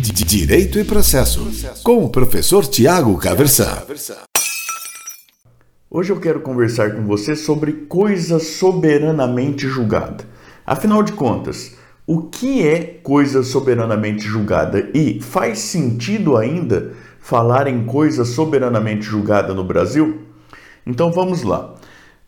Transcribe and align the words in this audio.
Direito 0.00 0.78
e 0.78 0.84
Processo, 0.84 1.50
com 1.82 2.04
o 2.04 2.08
professor 2.08 2.64
Tiago 2.64 3.18
Caversan. 3.18 3.82
Hoje 5.90 6.12
eu 6.12 6.20
quero 6.20 6.40
conversar 6.40 6.94
com 6.94 7.04
você 7.04 7.34
sobre 7.34 7.72
coisa 7.72 8.38
soberanamente 8.38 9.66
julgada. 9.66 10.24
Afinal 10.64 11.02
de 11.02 11.10
contas, 11.12 11.74
o 12.06 12.22
que 12.22 12.64
é 12.64 13.00
coisa 13.02 13.42
soberanamente 13.42 14.22
julgada 14.22 14.88
e 14.94 15.20
faz 15.20 15.58
sentido 15.58 16.36
ainda 16.36 16.92
falar 17.18 17.66
em 17.66 17.84
coisa 17.84 18.24
soberanamente 18.24 19.02
julgada 19.02 19.52
no 19.52 19.64
Brasil? 19.64 20.20
Então 20.86 21.10
vamos 21.10 21.42
lá. 21.42 21.74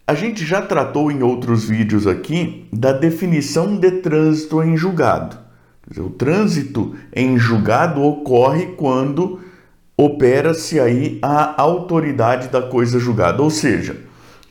A 0.04 0.14
gente 0.14 0.44
já 0.44 0.60
tratou 0.60 1.08
em 1.12 1.22
outros 1.22 1.68
vídeos 1.68 2.04
aqui 2.08 2.66
da 2.72 2.90
definição 2.90 3.76
de 3.76 3.92
trânsito 4.00 4.60
em 4.60 4.76
julgado. 4.76 5.49
O 5.98 6.10
trânsito 6.10 6.94
em 7.14 7.38
julgado 7.38 8.02
ocorre 8.02 8.74
quando 8.76 9.40
opera-se 9.96 10.78
aí 10.78 11.18
a 11.20 11.60
autoridade 11.60 12.48
da 12.48 12.62
coisa 12.62 12.98
julgada, 12.98 13.42
ou 13.42 13.50
seja, 13.50 13.96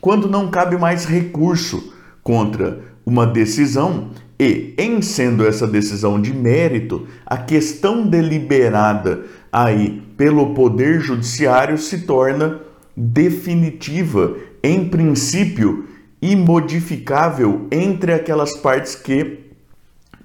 quando 0.00 0.28
não 0.28 0.50
cabe 0.50 0.76
mais 0.76 1.04
recurso 1.04 1.92
contra 2.22 2.80
uma 3.04 3.26
decisão 3.26 4.10
e, 4.38 4.74
em 4.78 5.02
sendo 5.02 5.46
essa 5.46 5.66
decisão 5.66 6.20
de 6.20 6.32
mérito, 6.32 7.06
a 7.26 7.36
questão 7.36 8.06
deliberada 8.06 9.24
aí 9.52 10.02
pelo 10.16 10.54
poder 10.54 11.00
judiciário 11.00 11.76
se 11.76 12.02
torna 12.02 12.60
definitiva, 12.96 14.36
em 14.62 14.88
princípio 14.88 15.86
imodificável 16.22 17.66
entre 17.70 18.12
aquelas 18.12 18.54
partes 18.56 18.94
que 18.94 19.49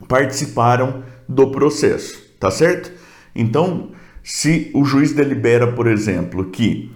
participaram 0.07 1.03
do 1.27 1.51
processo, 1.51 2.21
tá 2.39 2.51
certo? 2.51 2.91
Então, 3.35 3.91
se 4.23 4.71
o 4.73 4.83
juiz 4.85 5.13
delibera, 5.13 5.71
por 5.71 5.87
exemplo, 5.87 6.45
que 6.45 6.91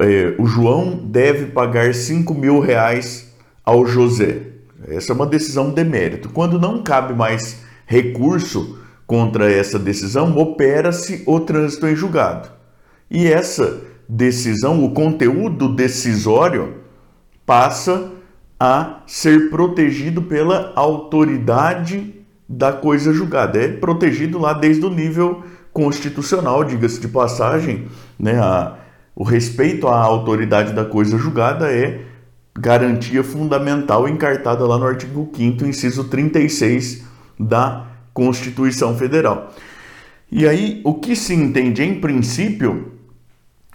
é, 0.00 0.34
o 0.38 0.46
João 0.46 0.96
deve 0.96 1.46
pagar 1.46 1.94
5 1.94 2.32
mil 2.34 2.60
reais 2.60 3.32
ao 3.64 3.86
José, 3.86 4.42
essa 4.88 5.12
é 5.12 5.14
uma 5.14 5.26
decisão 5.26 5.70
de 5.70 5.84
mérito. 5.84 6.28
Quando 6.28 6.58
não 6.58 6.82
cabe 6.82 7.12
mais 7.12 7.62
recurso 7.86 8.78
contra 9.06 9.50
essa 9.50 9.78
decisão, 9.78 10.36
opera-se 10.36 11.22
o 11.26 11.40
trânsito 11.40 11.86
em 11.86 11.96
julgado. 11.96 12.48
E 13.10 13.26
essa 13.26 13.82
decisão, 14.08 14.84
o 14.84 14.92
conteúdo 14.92 15.74
decisório, 15.74 16.76
passa 17.44 18.12
a 18.58 19.02
ser 19.06 19.50
protegido 19.50 20.22
pela 20.22 20.72
autoridade 20.76 22.19
da 22.50 22.72
coisa 22.72 23.12
julgada. 23.12 23.62
É 23.62 23.68
protegido 23.68 24.36
lá 24.36 24.52
desde 24.52 24.84
o 24.84 24.90
nível 24.90 25.44
constitucional, 25.72 26.64
diga-se 26.64 27.00
de 27.00 27.06
passagem, 27.06 27.86
né? 28.18 28.40
A, 28.40 28.76
o 29.14 29.22
respeito 29.22 29.86
à 29.86 29.96
autoridade 29.96 30.72
da 30.72 30.84
coisa 30.84 31.16
julgada 31.16 31.70
é 31.70 32.00
garantia 32.58 33.22
fundamental 33.22 34.08
encartada 34.08 34.66
lá 34.66 34.76
no 34.76 34.86
artigo 34.86 35.30
5 35.32 35.64
inciso 35.64 36.04
36 36.04 37.04
da 37.38 37.86
Constituição 38.12 38.96
Federal. 38.96 39.54
E 40.32 40.46
aí, 40.48 40.80
o 40.84 40.94
que 40.94 41.14
se 41.14 41.34
entende 41.34 41.84
em 41.84 42.00
princípio 42.00 42.94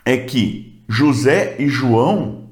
é 0.03 0.17
que 0.17 0.83
José 0.89 1.55
e 1.59 1.67
João 1.69 2.44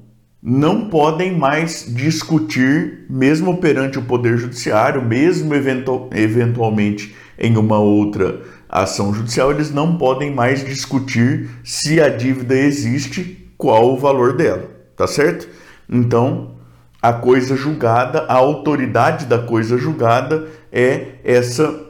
não 0.46 0.90
podem 0.90 1.34
mais 1.34 1.86
discutir, 1.88 3.06
mesmo 3.08 3.56
perante 3.56 3.98
o 3.98 4.02
Poder 4.02 4.36
Judiciário, 4.36 5.02
mesmo 5.02 5.54
eventual, 5.54 6.10
eventualmente 6.12 7.14
em 7.38 7.56
uma 7.56 7.78
outra 7.78 8.42
ação 8.68 9.14
judicial, 9.14 9.50
eles 9.50 9.70
não 9.70 9.96
podem 9.96 10.34
mais 10.34 10.62
discutir 10.62 11.48
se 11.64 11.98
a 11.98 12.10
dívida 12.10 12.54
existe, 12.54 13.48
qual 13.56 13.94
o 13.94 13.98
valor 13.98 14.36
dela, 14.36 14.68
tá 14.94 15.06
certo? 15.06 15.48
Então, 15.88 16.56
a 17.00 17.14
coisa 17.14 17.56
julgada, 17.56 18.26
a 18.28 18.34
autoridade 18.34 19.24
da 19.24 19.38
coisa 19.38 19.78
julgada 19.78 20.46
é 20.70 21.12
essa 21.24 21.84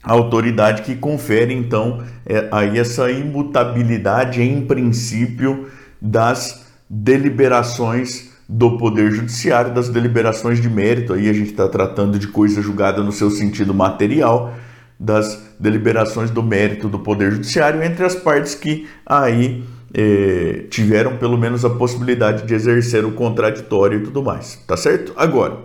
autoridade 0.00 0.82
que 0.82 0.94
confere 0.94 1.52
então 1.52 2.04
é, 2.24 2.48
aí 2.52 2.78
essa 2.78 3.10
imutabilidade 3.10 4.40
em 4.40 4.64
princípio 4.64 5.66
das 6.00 6.69
deliberações 6.90 8.30
do 8.48 8.76
Poder 8.76 9.12
Judiciário, 9.12 9.72
das 9.72 9.88
deliberações 9.88 10.60
de 10.60 10.68
mérito, 10.68 11.12
aí 11.12 11.28
a 11.28 11.32
gente 11.32 11.52
está 11.52 11.68
tratando 11.68 12.18
de 12.18 12.26
coisa 12.26 12.60
julgada 12.60 13.00
no 13.00 13.12
seu 13.12 13.30
sentido 13.30 13.72
material, 13.72 14.52
das 14.98 15.54
deliberações 15.58 16.30
do 16.30 16.42
mérito 16.42 16.88
do 16.88 16.98
Poder 16.98 17.30
Judiciário, 17.30 17.80
entre 17.80 18.04
as 18.04 18.16
partes 18.16 18.56
que 18.56 18.88
aí 19.06 19.62
eh, 19.94 20.64
tiveram 20.68 21.16
pelo 21.16 21.38
menos 21.38 21.64
a 21.64 21.70
possibilidade 21.70 22.44
de 22.44 22.52
exercer 22.52 23.04
o 23.04 23.12
contraditório 23.12 24.00
e 24.00 24.02
tudo 24.02 24.20
mais, 24.20 24.56
tá 24.66 24.76
certo? 24.76 25.12
Agora, 25.16 25.58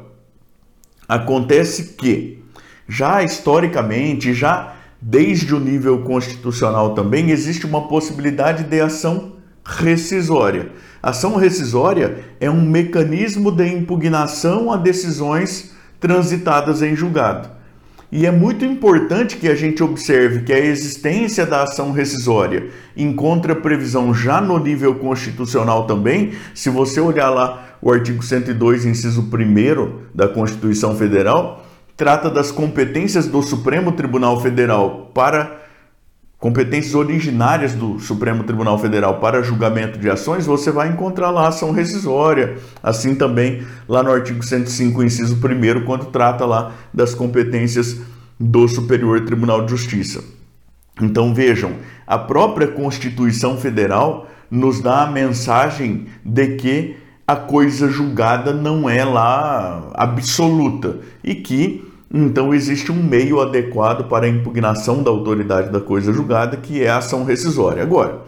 acontece 1.07 1.95
que 1.95 2.43
já 2.87 3.23
historicamente, 3.23 4.31
já 4.31 4.75
desde 5.01 5.55
o 5.55 5.59
nível 5.59 6.03
constitucional 6.03 6.93
também, 6.93 7.31
existe 7.31 7.65
uma 7.65 7.87
possibilidade 7.87 8.63
de 8.63 8.79
ação 8.79 9.33
rescisória. 9.65 10.71
Ação 11.05 11.35
rescisória 11.35 12.17
é 12.39 12.49
um 12.49 12.65
mecanismo 12.67 13.51
de 13.51 13.67
impugnação 13.67 14.73
a 14.73 14.75
decisões 14.75 15.71
transitadas 15.99 16.81
em 16.81 16.95
julgado. 16.95 17.47
E 18.11 18.25
é 18.25 18.31
muito 18.31 18.65
importante 18.65 19.37
que 19.37 19.47
a 19.47 19.53
gente 19.53 19.83
observe 19.83 20.41
que 20.41 20.51
a 20.51 20.57
existência 20.57 21.45
da 21.45 21.61
ação 21.61 21.91
rescisória 21.91 22.69
encontra 22.97 23.55
previsão 23.55 24.15
já 24.15 24.41
no 24.41 24.57
nível 24.57 24.95
constitucional 24.95 25.85
também. 25.85 26.31
Se 26.55 26.71
você 26.71 26.99
olhar 26.99 27.29
lá 27.29 27.77
o 27.83 27.91
artigo 27.91 28.23
102, 28.23 28.83
inciso 28.87 29.21
1 29.21 30.07
da 30.11 30.27
Constituição 30.27 30.95
Federal, 30.95 31.67
trata 31.95 32.31
das 32.31 32.49
competências 32.49 33.27
do 33.27 33.43
Supremo 33.43 33.91
Tribunal 33.91 34.41
Federal 34.41 35.11
para 35.13 35.64
competências 36.39 36.93
originárias 36.93 37.73
do 37.73 37.99
Supremo 37.99 38.43
Tribunal 38.43 38.77
Federal 38.77 39.19
para 39.19 39.41
julgamento 39.41 39.97
de 39.97 40.09
ações, 40.09 40.45
você 40.45 40.71
vai 40.71 40.89
encontrar 40.89 41.31
lá 41.31 41.47
ação 41.47 41.71
rescisória. 41.71 42.57
Assim 42.83 43.15
também 43.15 43.65
lá 43.87 44.03
no 44.03 44.11
artigo 44.11 44.43
105, 44.43 45.03
inciso 45.03 45.35
1 45.35 45.85
quando 45.85 46.05
trata 46.05 46.45
lá 46.45 46.73
das 46.93 47.13
competências 47.13 47.99
do 48.39 48.67
Superior 48.67 49.21
Tribunal 49.21 49.65
de 49.65 49.71
Justiça. 49.71 50.23
Então 51.01 51.33
vejam, 51.33 51.73
a 52.05 52.17
própria 52.17 52.67
Constituição 52.67 53.57
Federal 53.57 54.29
nos 54.49 54.81
dá 54.81 55.03
a 55.03 55.11
mensagem 55.11 56.07
de 56.23 56.55
que 56.55 56.97
a 57.27 57.35
coisa 57.35 57.89
julgada 57.89 58.53
não 58.53 58.89
é 58.89 59.03
lá 59.03 59.89
absoluta 59.95 60.99
e 61.23 61.33
que 61.33 61.83
então 62.13 62.53
existe 62.53 62.91
um 62.91 63.01
meio 63.01 63.41
adequado 63.41 64.07
para 64.07 64.25
a 64.25 64.29
impugnação 64.29 65.01
da 65.01 65.09
autoridade 65.09 65.71
da 65.71 65.79
coisa 65.79 66.13
julgada, 66.13 66.57
que 66.57 66.83
é 66.83 66.89
a 66.89 66.97
ação 66.97 67.23
rescisória. 67.23 67.81
Agora, 67.81 68.21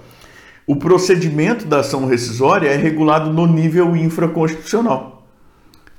o 0.65 0.75
procedimento 0.75 1.65
da 1.65 1.79
ação 1.79 2.05
rescisória 2.05 2.67
é 2.69 2.75
regulado 2.75 3.31
no 3.31 3.47
nível 3.47 3.95
infraconstitucional. 3.95 5.25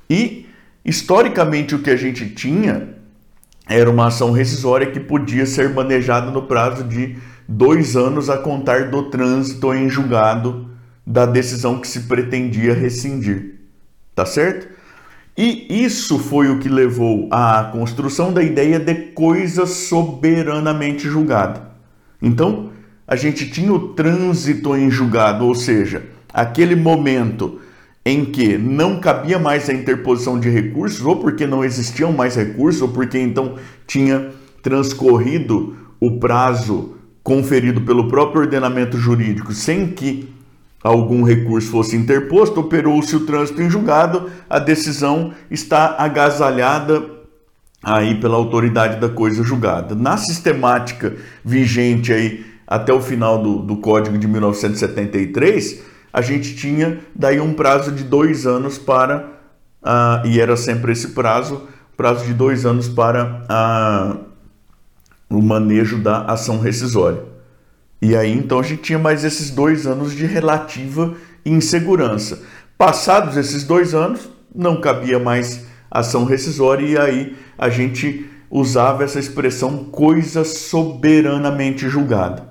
E, 0.09 0.45
historicamente, 0.85 1.73
o 1.73 1.79
que 1.79 1.89
a 1.89 1.95
gente 1.95 2.29
tinha 2.29 2.95
era 3.67 3.89
uma 3.89 4.07
ação 4.07 4.31
rescisória 4.31 4.91
que 4.91 4.99
podia 4.99 5.45
ser 5.45 5.69
manejada 5.69 6.31
no 6.31 6.43
prazo 6.43 6.83
de 6.83 7.17
dois 7.47 7.95
anos 7.95 8.29
a 8.29 8.37
contar 8.37 8.89
do 8.89 9.09
trânsito 9.09 9.73
em 9.73 9.89
julgado 9.89 10.69
da 11.05 11.25
decisão 11.25 11.79
que 11.79 11.87
se 11.87 12.01
pretendia 12.01 12.73
rescindir. 12.73 13.55
Tá 14.13 14.25
certo? 14.25 14.78
E 15.41 15.85
isso 15.85 16.19
foi 16.19 16.49
o 16.49 16.59
que 16.59 16.67
levou 16.67 17.29
à 17.31 17.69
construção 17.71 18.33
da 18.33 18.43
ideia 18.43 18.77
de 18.77 18.93
coisa 18.93 19.65
soberanamente 19.65 21.07
julgada. 21.07 21.61
Então, 22.21 22.71
a 23.07 23.15
gente 23.15 23.49
tinha 23.49 23.71
o 23.71 23.93
trânsito 23.93 24.75
em 24.75 24.91
julgado, 24.91 25.45
ou 25.45 25.55
seja, 25.55 26.03
aquele 26.33 26.75
momento 26.75 27.57
em 28.05 28.25
que 28.25 28.57
não 28.57 28.99
cabia 28.99 29.39
mais 29.39 29.69
a 29.69 29.73
interposição 29.73 30.37
de 30.37 30.49
recursos, 30.49 31.05
ou 31.05 31.15
porque 31.15 31.47
não 31.47 31.63
existiam 31.63 32.11
mais 32.11 32.35
recursos, 32.35 32.81
ou 32.81 32.89
porque 32.89 33.17
então 33.17 33.55
tinha 33.87 34.31
transcorrido 34.61 35.73
o 36.01 36.19
prazo 36.19 36.97
conferido 37.23 37.79
pelo 37.79 38.09
próprio 38.09 38.41
ordenamento 38.41 38.97
jurídico 38.97 39.53
sem 39.53 39.87
que 39.87 40.27
algum 40.83 41.23
recurso 41.23 41.69
fosse 41.69 41.95
interposto, 41.95 42.59
operou-se 42.59 43.15
o 43.15 43.25
trânsito 43.25 43.61
em 43.61 43.69
julgado, 43.69 44.29
a 44.49 44.59
decisão 44.59 45.33
está 45.51 45.95
agasalhada 45.97 47.03
aí 47.83 48.19
pela 48.19 48.35
autoridade 48.35 48.99
da 48.99 49.09
coisa 49.09 49.43
julgada. 49.43 49.95
Na 49.95 50.17
sistemática 50.17 51.15
vigente 51.43 52.13
aí 52.13 52.45
até 52.67 52.93
o 52.93 53.01
final 53.01 53.41
do, 53.41 53.59
do 53.59 53.77
Código 53.77 54.17
de 54.17 54.27
1973, 54.27 55.81
a 56.11 56.21
gente 56.21 56.55
tinha 56.55 56.99
daí 57.15 57.39
um 57.39 57.53
prazo 57.53 57.91
de 57.91 58.03
dois 58.03 58.45
anos 58.45 58.77
para, 58.77 59.27
uh, 59.83 60.25
e 60.25 60.39
era 60.39 60.55
sempre 60.55 60.91
esse 60.91 61.09
prazo, 61.09 61.67
prazo 61.97 62.25
de 62.25 62.33
dois 62.33 62.65
anos 62.65 62.87
para 62.87 63.43
uh, 63.49 65.35
o 65.35 65.41
manejo 65.41 65.97
da 65.97 66.25
ação 66.25 66.59
rescisória. 66.59 67.23
E 68.01 68.15
aí 68.15 68.31
então 68.31 68.59
a 68.59 68.63
gente 68.63 68.81
tinha 68.81 68.99
mais 68.99 69.23
esses 69.23 69.49
dois 69.49 69.85
anos 69.85 70.13
de 70.13 70.25
relativa 70.25 71.15
insegurança. 71.45 72.41
Passados 72.77 73.35
esses 73.35 73.63
dois 73.63 73.93
anos, 73.93 74.29
não 74.53 74.79
cabia 74.79 75.19
mais 75.19 75.65
ação 75.91 76.23
rescisória 76.23 76.85
e 76.85 76.97
aí 76.97 77.35
a 77.57 77.69
gente 77.69 78.25
usava 78.49 79.03
essa 79.03 79.19
expressão 79.19 79.85
coisa 79.85 80.43
soberanamente 80.43 81.89
julgada. 81.89 82.47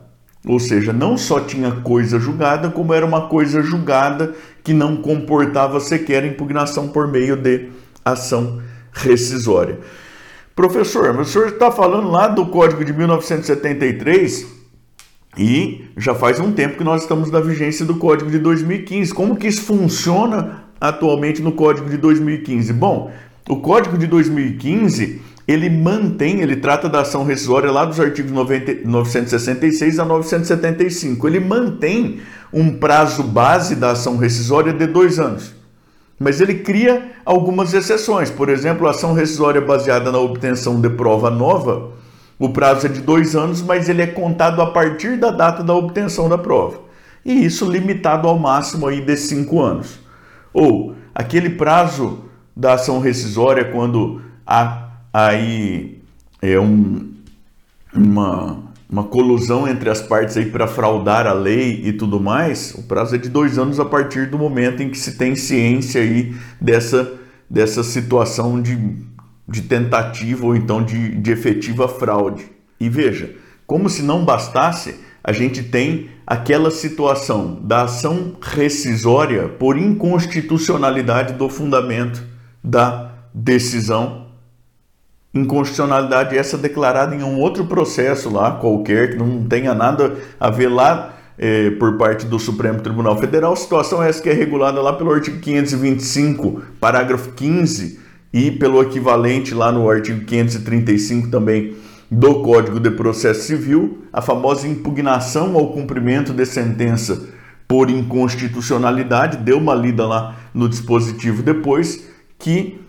Ou 0.46 0.60
seja, 0.60 0.92
não 0.92 1.16
só 1.16 1.40
tinha 1.40 1.72
coisa 1.72 2.18
julgada, 2.18 2.70
como 2.70 2.94
era 2.94 3.04
uma 3.04 3.28
coisa 3.28 3.62
julgada 3.62 4.34
que 4.62 4.72
não 4.72 4.96
comportava 4.96 5.80
sequer 5.80 6.24
impugnação 6.24 6.88
por 6.88 7.08
meio 7.08 7.36
de 7.36 7.68
ação 8.04 8.60
rescisória. 8.92 9.78
Professor, 10.54 11.12
mas 11.12 11.28
o 11.28 11.32
senhor 11.32 11.48
está 11.48 11.70
falando 11.70 12.10
lá 12.10 12.28
do 12.28 12.46
Código 12.46 12.84
de 12.84 12.92
1973 12.92 14.57
e 15.38 15.84
já 15.96 16.14
faz 16.14 16.40
um 16.40 16.50
tempo 16.50 16.76
que 16.76 16.84
nós 16.84 17.02
estamos 17.02 17.30
na 17.30 17.40
vigência 17.40 17.86
do 17.86 17.94
Código 17.94 18.30
de 18.30 18.38
2015. 18.38 19.14
Como 19.14 19.36
que 19.36 19.46
isso 19.46 19.62
funciona 19.62 20.64
atualmente 20.80 21.40
no 21.40 21.52
Código 21.52 21.88
de 21.88 21.96
2015? 21.96 22.72
Bom, 22.72 23.12
o 23.48 23.56
Código 23.56 23.96
de 23.96 24.06
2015 24.06 25.20
ele 25.48 25.70
mantém, 25.70 26.42
ele 26.42 26.56
trata 26.56 26.90
da 26.90 27.00
ação 27.00 27.24
rescisória 27.24 27.70
lá 27.70 27.86
dos 27.86 27.98
artigos 27.98 28.30
90, 28.30 28.86
966 28.86 29.98
a 29.98 30.04
975. 30.04 31.26
Ele 31.26 31.40
mantém 31.40 32.20
um 32.52 32.74
prazo 32.74 33.22
base 33.22 33.74
da 33.74 33.92
ação 33.92 34.18
rescisória 34.18 34.74
de 34.74 34.86
dois 34.86 35.18
anos. 35.18 35.54
Mas 36.18 36.42
ele 36.42 36.56
cria 36.56 37.12
algumas 37.24 37.72
exceções. 37.72 38.30
Por 38.30 38.50
exemplo, 38.50 38.86
a 38.86 38.90
ação 38.90 39.14
rescisória 39.14 39.60
baseada 39.60 40.12
na 40.12 40.18
obtenção 40.18 40.82
de 40.82 40.90
prova 40.90 41.30
nova, 41.30 41.92
o 42.38 42.48
prazo 42.50 42.86
é 42.86 42.88
de 42.88 43.00
dois 43.00 43.34
anos, 43.34 43.60
mas 43.60 43.88
ele 43.88 44.02
é 44.02 44.06
contado 44.06 44.62
a 44.62 44.70
partir 44.70 45.16
da 45.18 45.30
data 45.30 45.62
da 45.64 45.74
obtenção 45.74 46.28
da 46.28 46.38
prova. 46.38 46.80
E 47.24 47.44
isso 47.44 47.70
limitado 47.70 48.28
ao 48.28 48.38
máximo 48.38 48.86
aí 48.86 49.00
de 49.00 49.16
cinco 49.16 49.60
anos. 49.60 49.98
Ou 50.52 50.94
aquele 51.14 51.50
prazo 51.50 52.24
da 52.56 52.74
ação 52.74 53.00
rescisória 53.00 53.64
quando 53.64 54.22
há 54.46 54.88
aí 55.12 56.00
é 56.40 56.58
um, 56.60 57.12
uma, 57.92 58.58
uma 58.88 59.04
colusão 59.04 59.66
entre 59.66 59.90
as 59.90 60.00
partes 60.00 60.36
aí 60.36 60.46
para 60.46 60.68
fraudar 60.68 61.26
a 61.26 61.32
lei 61.32 61.82
e 61.84 61.92
tudo 61.92 62.20
mais, 62.20 62.72
o 62.74 62.82
prazo 62.84 63.16
é 63.16 63.18
de 63.18 63.28
dois 63.28 63.58
anos 63.58 63.80
a 63.80 63.84
partir 63.84 64.26
do 64.26 64.38
momento 64.38 64.82
em 64.82 64.90
que 64.90 64.98
se 64.98 65.18
tem 65.18 65.34
ciência 65.34 66.00
aí 66.00 66.34
dessa, 66.60 67.12
dessa 67.50 67.82
situação 67.82 68.62
de, 68.62 68.76
de 69.48 69.62
tentativa 69.62 70.44
ou 70.44 70.54
então 70.54 70.82
de, 70.82 71.16
de 71.16 71.30
efetiva 71.30 71.88
fraude. 71.88 72.46
E 72.78 72.88
veja, 72.88 73.34
como 73.66 73.88
se 73.88 74.02
não 74.02 74.24
bastasse, 74.24 74.96
a 75.24 75.32
gente 75.32 75.62
tem 75.62 76.10
aquela 76.26 76.70
situação 76.70 77.58
da 77.62 77.82
ação 77.82 78.36
rescisória 78.40 79.48
por 79.48 79.78
inconstitucionalidade 79.78 81.34
do 81.34 81.48
fundamento 81.48 82.22
da 82.62 83.12
decisão 83.32 84.28
inconstitucionalidade 85.32 86.36
essa 86.36 86.56
declarada 86.56 87.14
em 87.14 87.22
um 87.22 87.38
outro 87.38 87.66
processo 87.66 88.30
lá 88.30 88.52
qualquer 88.52 89.10
que 89.10 89.16
não 89.16 89.44
tenha 89.44 89.74
nada 89.74 90.16
a 90.40 90.50
ver 90.50 90.68
lá 90.68 91.14
é, 91.36 91.70
por 91.72 91.96
parte 91.96 92.26
do 92.26 92.38
Supremo 92.38 92.80
Tribunal 92.80 93.16
Federal. 93.18 93.54
Situação 93.54 94.02
essa 94.02 94.22
que 94.22 94.28
é 94.28 94.32
regulada 94.32 94.80
lá 94.80 94.92
pelo 94.92 95.12
artigo 95.12 95.38
525, 95.38 96.62
parágrafo 96.80 97.32
15 97.32 98.07
e 98.32 98.50
pelo 98.50 98.82
equivalente 98.82 99.54
lá 99.54 99.72
no 99.72 99.88
artigo 99.88 100.24
535 100.24 101.28
também 101.28 101.76
do 102.10 102.42
Código 102.42 102.80
de 102.80 102.90
Processo 102.90 103.42
Civil, 103.42 104.04
a 104.12 104.22
famosa 104.22 104.66
impugnação 104.66 105.56
ao 105.56 105.72
cumprimento 105.72 106.32
de 106.32 106.46
sentença 106.46 107.28
por 107.66 107.90
inconstitucionalidade, 107.90 109.36
deu 109.36 109.58
uma 109.58 109.74
lida 109.74 110.06
lá 110.06 110.36
no 110.54 110.68
dispositivo 110.68 111.42
depois, 111.42 112.08
que 112.38 112.80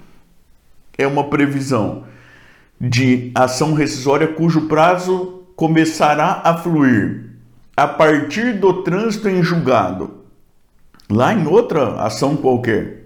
é 0.98 1.06
uma 1.06 1.26
previsão 1.26 2.06
de 2.80 3.32
ação 3.36 3.74
rescisória 3.74 4.28
cujo 4.28 4.68
prazo 4.68 5.44
começará 5.56 6.42
a 6.46 6.58
fluir 6.58 7.26
a 7.76 7.88
partir 7.88 8.54
do 8.54 8.84
trânsito 8.84 9.28
em 9.28 9.44
julgado, 9.44 10.24
lá 11.10 11.34
em 11.34 11.46
outra 11.48 12.02
ação 12.02 12.38
qualquer, 12.38 12.99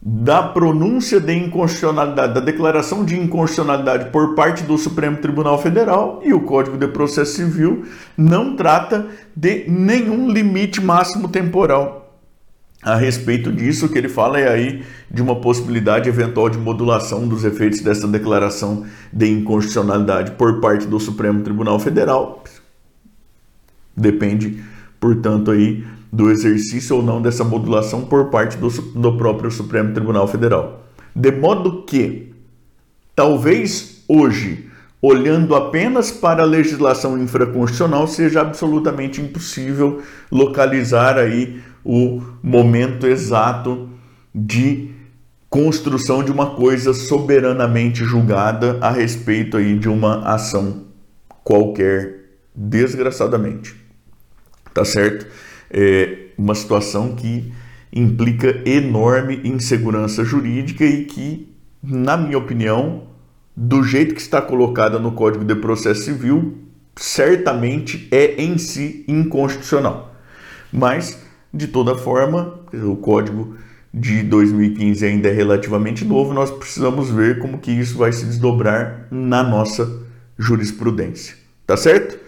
da 0.00 0.42
pronúncia 0.42 1.20
de 1.20 1.34
inconstitucionalidade, 1.34 2.34
da 2.34 2.40
declaração 2.40 3.04
de 3.04 3.18
inconstitucionalidade 3.18 4.10
por 4.10 4.34
parte 4.34 4.62
do 4.62 4.78
Supremo 4.78 5.16
Tribunal 5.16 5.60
Federal 5.60 6.20
e 6.24 6.32
o 6.32 6.40
Código 6.40 6.78
de 6.78 6.86
Processo 6.88 7.34
Civil 7.34 7.84
não 8.16 8.54
trata 8.54 9.06
de 9.34 9.64
nenhum 9.68 10.30
limite 10.30 10.80
máximo 10.80 11.28
temporal 11.28 12.08
a 12.82 12.94
respeito 12.94 13.50
disso, 13.50 13.86
o 13.86 13.88
que 13.88 13.98
ele 13.98 14.08
fala 14.08 14.38
é 14.38 14.48
aí 14.48 14.84
de 15.10 15.20
uma 15.20 15.40
possibilidade 15.40 16.08
eventual 16.08 16.48
de 16.48 16.58
modulação 16.58 17.26
dos 17.26 17.44
efeitos 17.44 17.80
dessa 17.80 18.06
declaração 18.06 18.86
de 19.12 19.28
inconstitucionalidade 19.28 20.32
por 20.32 20.60
parte 20.60 20.86
do 20.86 21.00
Supremo 21.00 21.42
Tribunal 21.42 21.80
Federal. 21.80 22.44
Depende, 23.96 24.62
portanto, 25.00 25.50
aí 25.50 25.84
do 26.12 26.30
exercício 26.30 26.96
ou 26.96 27.02
não 27.02 27.20
dessa 27.20 27.44
modulação 27.44 28.02
por 28.02 28.30
parte 28.30 28.56
do, 28.56 28.68
do 28.68 29.16
próprio 29.16 29.50
Supremo 29.50 29.92
Tribunal 29.92 30.26
Federal. 30.26 30.84
De 31.14 31.30
modo 31.30 31.82
que, 31.82 32.32
talvez 33.14 34.04
hoje, 34.08 34.68
olhando 35.00 35.54
apenas 35.54 36.10
para 36.10 36.42
a 36.42 36.46
legislação 36.46 37.18
infraconstitucional, 37.18 38.06
seja 38.06 38.40
absolutamente 38.40 39.20
impossível 39.20 40.02
localizar 40.30 41.18
aí 41.18 41.60
o 41.84 42.22
momento 42.42 43.06
exato 43.06 43.88
de 44.34 44.90
construção 45.48 46.22
de 46.22 46.30
uma 46.30 46.54
coisa 46.54 46.92
soberanamente 46.92 48.04
julgada 48.04 48.78
a 48.80 48.90
respeito 48.90 49.56
aí 49.56 49.78
de 49.78 49.88
uma 49.88 50.22
ação 50.28 50.84
qualquer, 51.42 52.24
desgraçadamente. 52.54 53.87
Tá 54.78 54.84
certo? 54.84 55.26
É 55.72 56.28
uma 56.38 56.54
situação 56.54 57.16
que 57.16 57.52
implica 57.92 58.62
enorme 58.64 59.40
insegurança 59.42 60.24
jurídica 60.24 60.84
e 60.84 61.04
que, 61.04 61.52
na 61.82 62.16
minha 62.16 62.38
opinião, 62.38 63.08
do 63.56 63.82
jeito 63.82 64.14
que 64.14 64.20
está 64.20 64.40
colocada 64.40 65.00
no 65.00 65.10
Código 65.10 65.44
de 65.44 65.56
Processo 65.56 66.02
Civil, 66.02 66.58
certamente 66.94 68.06
é 68.12 68.40
em 68.40 68.56
si 68.56 69.04
inconstitucional. 69.08 70.14
Mas 70.72 71.18
de 71.52 71.66
toda 71.66 71.96
forma, 71.96 72.60
o 72.72 72.94
código 72.94 73.56
de 73.92 74.22
2015 74.22 75.04
ainda 75.04 75.28
é 75.28 75.32
relativamente 75.32 76.04
novo, 76.04 76.32
nós 76.32 76.52
precisamos 76.52 77.10
ver 77.10 77.40
como 77.40 77.58
que 77.58 77.72
isso 77.72 77.98
vai 77.98 78.12
se 78.12 78.24
desdobrar 78.24 79.08
na 79.10 79.42
nossa 79.42 80.02
jurisprudência. 80.38 81.34
Tá 81.66 81.76
certo? 81.76 82.27